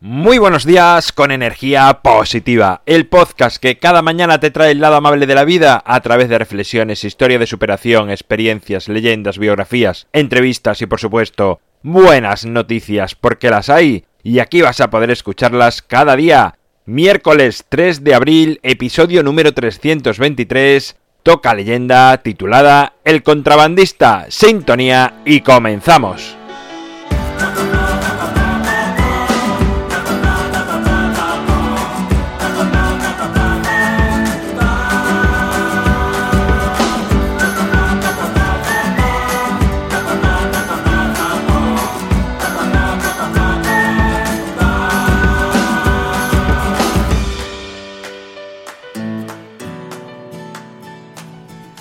Muy 0.00 0.38
buenos 0.38 0.64
días 0.64 1.10
con 1.10 1.32
energía 1.32 1.92
positiva, 2.04 2.82
el 2.86 3.08
podcast 3.08 3.56
que 3.56 3.78
cada 3.78 4.00
mañana 4.00 4.38
te 4.38 4.52
trae 4.52 4.70
el 4.70 4.80
lado 4.80 4.94
amable 4.94 5.26
de 5.26 5.34
la 5.34 5.44
vida 5.44 5.82
a 5.84 6.00
través 6.02 6.28
de 6.28 6.38
reflexiones, 6.38 7.02
historia 7.02 7.36
de 7.40 7.48
superación, 7.48 8.08
experiencias, 8.08 8.88
leyendas, 8.88 9.38
biografías, 9.38 10.06
entrevistas 10.12 10.80
y 10.82 10.86
por 10.86 11.00
supuesto 11.00 11.58
buenas 11.82 12.46
noticias 12.46 13.16
porque 13.16 13.50
las 13.50 13.70
hay 13.70 14.04
y 14.22 14.38
aquí 14.38 14.62
vas 14.62 14.80
a 14.80 14.88
poder 14.88 15.10
escucharlas 15.10 15.82
cada 15.82 16.14
día. 16.14 16.54
Miércoles 16.86 17.64
3 17.68 18.04
de 18.04 18.14
abril, 18.14 18.60
episodio 18.62 19.24
número 19.24 19.52
323, 19.52 20.94
toca 21.24 21.54
leyenda 21.54 22.16
titulada 22.18 22.92
El 23.02 23.24
contrabandista, 23.24 24.26
sintonía 24.28 25.14
y 25.24 25.40
comenzamos. 25.40 26.37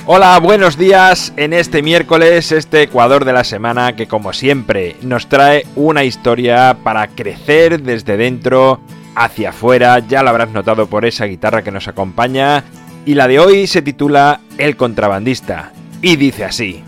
Hola, 0.10 0.40
buenos 0.40 0.78
días 0.78 1.34
en 1.36 1.52
este 1.52 1.82
miércoles, 1.82 2.54
este 2.54 2.84
Ecuador 2.84 3.26
de 3.26 3.34
la 3.34 3.44
semana 3.44 3.98
que 3.98 4.08
como 4.08 4.32
siempre 4.32 4.96
nos 5.02 5.28
trae 5.28 5.66
una 5.76 6.06
historia 6.06 6.78
para 6.82 7.10
crecer 7.10 7.84
desde 7.84 8.16
dentro 8.16 8.80
hacia 9.16 9.50
afuera, 9.50 10.00
ya 10.00 10.24
lo 10.24 10.30
habrás 10.30 10.52
notado 10.52 10.88
por 10.88 11.04
esa 11.04 11.26
guitarra 11.26 11.62
que 11.62 11.74
nos 11.74 11.90
acompaña, 11.90 12.64
y 13.06 13.16
la 13.16 13.28
de 13.28 13.40
hoy 13.40 13.68
se 13.68 13.82
titula 13.82 14.40
El 14.58 14.78
contrabandista, 14.78 15.74
y 16.02 16.16
dice 16.16 16.46
así. 16.46 16.86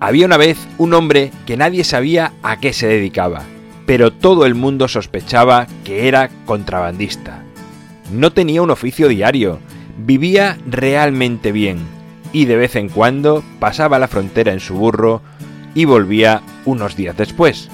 Había 0.00 0.24
una 0.24 0.38
vez 0.38 0.56
un 0.78 0.94
hombre 0.94 1.30
que 1.44 1.58
nadie 1.58 1.84
sabía 1.84 2.32
a 2.42 2.58
qué 2.58 2.72
se 2.72 2.86
dedicaba, 2.86 3.42
pero 3.84 4.14
todo 4.14 4.46
el 4.46 4.54
mundo 4.54 4.88
sospechaba 4.88 5.66
que 5.84 6.08
era 6.08 6.30
contrabandista. 6.46 7.42
No 8.10 8.32
tenía 8.32 8.62
un 8.62 8.70
oficio 8.70 9.08
diario, 9.08 9.58
vivía 9.98 10.58
realmente 10.66 11.52
bien 11.52 11.78
y 12.32 12.44
de 12.44 12.56
vez 12.56 12.76
en 12.76 12.88
cuando 12.88 13.42
pasaba 13.58 13.98
la 13.98 14.08
frontera 14.08 14.52
en 14.52 14.60
su 14.60 14.74
burro 14.74 15.22
y 15.74 15.84
volvía 15.84 16.42
unos 16.64 16.96
días 16.96 17.16
después. 17.16 17.68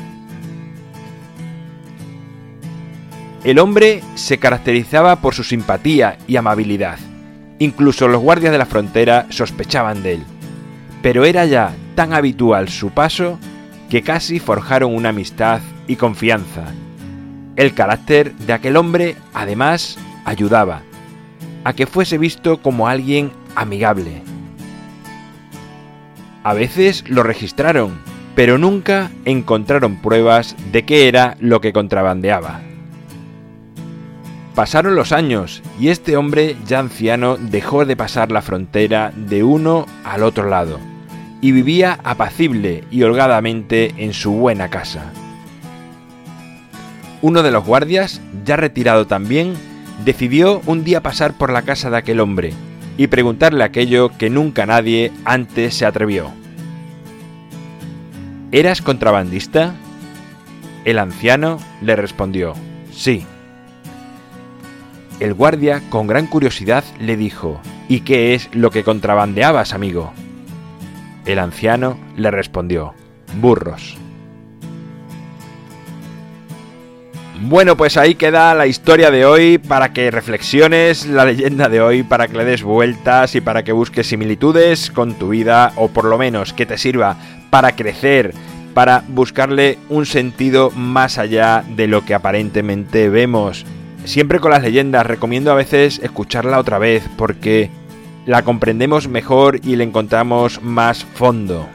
El 3.45 3.59
hombre 3.59 4.03
se 4.15 4.39
caracterizaba 4.39 5.17
por 5.17 5.35
su 5.35 5.43
simpatía 5.43 6.17
y 6.29 6.37
amabilidad. 6.37 6.99
Incluso 7.59 8.07
los 8.07 8.21
guardias 8.21 8.53
de 8.53 8.59
la 8.59 8.67
frontera 8.67 9.27
sospechaban 9.31 10.03
de 10.03 10.15
él. 10.15 10.23
Pero 11.03 11.25
era 11.25 11.45
ya 11.47 11.75
tan 11.97 12.13
habitual 12.13 12.69
su 12.69 12.91
paso 12.91 13.41
que 13.91 14.03
casi 14.03 14.39
forjaron 14.39 14.95
una 14.95 15.09
amistad 15.09 15.61
y 15.89 15.97
confianza. 15.97 16.67
El 17.57 17.75
carácter 17.75 18.33
de 18.33 18.53
aquel 18.53 18.77
hombre, 18.77 19.17
además, 19.35 19.99
ayudaba 20.25 20.83
a 21.65 21.73
que 21.73 21.87
fuese 21.87 22.19
visto 22.19 22.63
como 22.63 22.89
alguien 22.89 23.33
amigable. 23.55 24.23
A 26.45 26.55
veces 26.55 27.05
lo 27.09 27.23
registraron, 27.23 27.99
pero 28.35 28.59
nunca 28.59 29.11
encontraron 29.25 29.97
pruebas 29.97 30.57
de 30.73 30.85
qué 30.85 31.09
era 31.09 31.37
lo 31.41 31.61
que 31.61 31.73
contrabandeaba. 31.73 32.61
Pasaron 34.55 34.97
los 34.97 35.13
años 35.13 35.63
y 35.81 35.89
este 35.89 36.17
hombre 36.17 36.57
ya 36.67 36.81
anciano 36.81 37.37
dejó 37.39 37.87
de 37.87 37.97
pasar 37.97 38.31
la 38.31 38.43
frontera 38.43 39.13
de 39.17 39.43
uno 39.43 39.87
al 40.05 40.23
otro 40.23 40.49
lado 40.49 40.79
y 41.41 41.53
vivía 41.53 41.99
apacible 42.05 42.85
y 42.91 43.03
holgadamente 43.03 43.95
en 43.97 44.13
su 44.13 44.33
buena 44.33 44.69
casa. 44.69 45.13
Uno 47.23 47.43
de 47.43 47.51
los 47.51 47.65
guardias, 47.65 48.21
ya 48.45 48.57
retirado 48.57 49.07
también, 49.07 49.55
decidió 50.05 50.61
un 50.67 50.85
día 50.85 51.03
pasar 51.03 51.35
por 51.35 51.53
la 51.53 51.63
casa 51.63 51.91
de 51.91 51.97
aquel 51.97 52.21
hombre 52.21 52.53
y 52.97 53.07
preguntarle 53.07 53.65
aquello 53.65 54.11
que 54.17 54.31
nunca 54.31 54.67
nadie 54.67 55.13
antes 55.25 55.75
se 55.75 55.87
atrevió. 55.87 56.31
¿Eras 58.51 58.83
contrabandista? 58.83 59.75
El 60.85 60.99
anciano 60.99 61.59
le 61.81 61.97
respondió, 61.97 62.55
sí. 62.93 63.25
El 65.21 65.35
guardia, 65.35 65.83
con 65.89 66.07
gran 66.07 66.27
curiosidad, 66.27 66.85
le 66.99 67.17
dijo, 67.17 67.61
¿Y 67.89 68.01
qué 68.01 68.35
es 68.35 68.49
lo 68.55 68.71
que 68.71 68.85
contrabandeabas, 68.85 69.73
amigo? 69.73 70.13
El 71.25 71.39
anciano 71.39 71.99
le 72.17 72.31
respondió, 72.31 72.95
burros. 73.41 73.97
Bueno, 77.41 77.77
pues 77.77 77.97
ahí 77.97 78.15
queda 78.15 78.55
la 78.55 78.67
historia 78.67 79.11
de 79.11 79.25
hoy 79.25 79.59
para 79.59 79.93
que 79.93 80.11
reflexiones 80.11 81.07
la 81.07 81.25
leyenda 81.25 81.69
de 81.69 81.81
hoy, 81.81 82.03
para 82.03 82.29
que 82.29 82.37
le 82.37 82.45
des 82.45 82.63
vueltas 82.63 83.35
y 83.35 83.41
para 83.41 83.63
que 83.63 83.73
busques 83.73 84.07
similitudes 84.07 84.91
con 84.91 85.15
tu 85.15 85.31
vida 85.31 85.73
o 85.77 85.89
por 85.89 86.05
lo 86.05 86.19
menos 86.19 86.53
que 86.53 86.67
te 86.67 86.77
sirva 86.77 87.17
para 87.51 87.75
crecer, 87.75 88.35
para 88.75 89.03
buscarle 89.09 89.79
un 89.89 90.07
sentido 90.07 90.71
más 90.71 91.19
allá 91.19 91.65
de 91.69 91.87
lo 91.87 92.05
que 92.05 92.15
aparentemente 92.15 93.09
vemos. 93.09 93.65
Siempre 94.05 94.39
con 94.39 94.51
las 94.51 94.63
leyendas 94.63 95.07
recomiendo 95.07 95.53
a 95.53 95.57
veces 95.57 96.01
escucharla 96.03 96.59
otra 96.59 96.79
vez 96.79 97.03
porque 97.17 97.71
la 98.27 98.43
comprendemos 98.43 99.09
mejor 99.09 99.61
y 99.65 99.77
le 99.77 99.85
encontramos 99.85 100.63
más 100.63 101.05
fondo. 101.05 101.69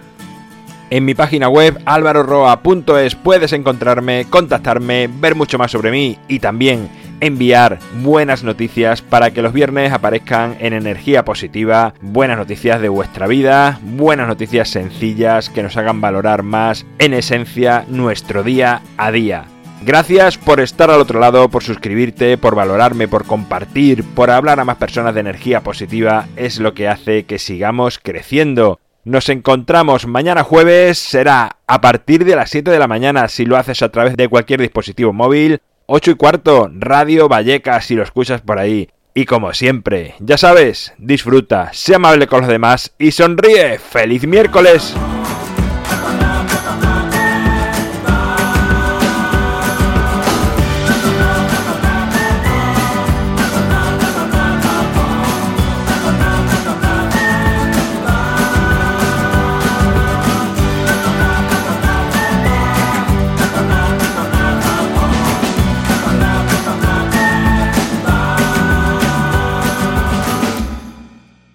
En 0.90 1.04
mi 1.04 1.16
página 1.16 1.50
web 1.50 1.78
alvaroroa.es 1.86 3.16
puedes 3.16 3.52
encontrarme, 3.52 4.26
contactarme, 4.30 5.10
ver 5.20 5.36
mucho 5.36 5.58
más 5.58 5.72
sobre 5.72 5.92
mí 5.92 6.18
y 6.30 6.40
también 6.40 6.88
enviar 7.20 7.80
buenas 8.02 8.44
noticias 8.46 9.02
para 9.02 9.32
que 9.32 9.42
los 9.42 9.52
viernes 9.52 9.92
aparezcan 9.92 10.56
en 10.60 10.72
energía 10.72 11.26
positiva, 11.26 11.94
buenas 12.00 12.38
noticias 12.38 12.80
de 12.80 12.88
vuestra 12.88 13.28
vida, 13.28 13.80
buenas 13.84 14.30
noticias 14.30 14.70
sencillas 14.70 15.50
que 15.50 15.62
nos 15.62 15.76
hagan 15.76 16.00
valorar 16.00 16.44
más 16.44 16.86
en 17.00 17.14
esencia 17.14 17.84
nuestro 17.90 18.44
día 18.44 18.82
a 18.96 19.12
día. 19.12 19.44
Gracias 19.84 20.38
por 20.38 20.62
estar 20.62 20.90
al 20.90 21.02
otro 21.02 21.20
lado, 21.20 21.50
por 21.50 21.64
suscribirte, 21.64 22.38
por 22.38 22.56
valorarme, 22.56 23.10
por 23.10 23.26
compartir, 23.26 24.04
por 24.04 24.32
hablar 24.32 24.62
a 24.62 24.66
más 24.66 24.78
personas 24.78 25.14
de 25.14 25.20
energía 25.20 25.62
positiva, 25.62 26.28
es 26.38 26.60
lo 26.60 26.74
que 26.74 26.88
hace 26.88 27.26
que 27.26 27.40
sigamos 27.40 28.00
creciendo. 28.02 28.80
Nos 29.08 29.30
encontramos 29.30 30.06
mañana 30.06 30.44
jueves, 30.44 30.98
será 30.98 31.60
a 31.66 31.80
partir 31.80 32.26
de 32.26 32.36
las 32.36 32.50
7 32.50 32.70
de 32.70 32.78
la 32.78 32.90
mañana 32.90 33.30
si 33.30 33.46
lo 33.46 33.56
haces 33.56 33.82
a 33.82 33.88
través 33.88 34.18
de 34.18 34.28
cualquier 34.28 34.60
dispositivo 34.60 35.14
móvil, 35.14 35.62
8 35.86 36.12
y 36.12 36.16
cuarto, 36.16 36.70
Radio 36.74 37.30
Vallecas 37.30 37.86
si 37.86 37.96
lo 37.96 38.04
escuchas 38.04 38.42
por 38.42 38.60
ahí. 38.60 38.90
Y 39.14 39.24
como 39.24 39.54
siempre, 39.54 40.16
ya 40.20 40.38
sabes, 40.38 40.94
disfruta, 40.98 41.72
sea 41.72 41.96
amable 41.96 42.28
con 42.28 42.42
los 42.42 42.50
demás 42.50 42.96
y 43.00 43.12
sonríe. 43.12 43.80
¡Feliz 43.80 44.28
miércoles! 44.28 44.94